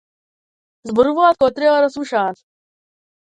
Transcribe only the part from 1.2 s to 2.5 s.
кога треба да слушаат.